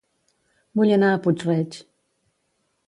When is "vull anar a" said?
0.79-1.21